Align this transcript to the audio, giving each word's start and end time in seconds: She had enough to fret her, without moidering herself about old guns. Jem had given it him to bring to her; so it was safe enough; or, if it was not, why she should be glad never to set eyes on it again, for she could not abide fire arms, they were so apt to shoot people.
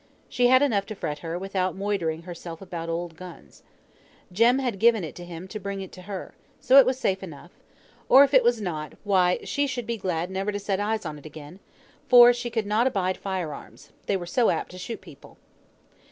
She 0.27 0.47
had 0.47 0.63
enough 0.63 0.87
to 0.87 0.95
fret 0.95 1.19
her, 1.19 1.37
without 1.37 1.75
moidering 1.77 2.23
herself 2.23 2.59
about 2.59 2.89
old 2.89 3.15
guns. 3.15 3.61
Jem 4.31 4.57
had 4.57 4.79
given 4.79 5.03
it 5.03 5.15
him 5.19 5.47
to 5.49 5.59
bring 5.59 5.87
to 5.87 6.01
her; 6.01 6.33
so 6.59 6.79
it 6.79 6.87
was 6.87 6.97
safe 6.97 7.21
enough; 7.21 7.51
or, 8.09 8.23
if 8.23 8.33
it 8.33 8.43
was 8.43 8.59
not, 8.59 8.93
why 9.03 9.37
she 9.43 9.67
should 9.67 9.85
be 9.85 9.97
glad 9.97 10.31
never 10.31 10.51
to 10.51 10.57
set 10.59 10.79
eyes 10.79 11.05
on 11.05 11.19
it 11.19 11.25
again, 11.27 11.59
for 12.09 12.33
she 12.33 12.49
could 12.49 12.65
not 12.65 12.87
abide 12.87 13.15
fire 13.15 13.53
arms, 13.53 13.91
they 14.07 14.17
were 14.17 14.25
so 14.25 14.49
apt 14.49 14.71
to 14.71 14.79
shoot 14.79 15.01
people. 15.01 15.37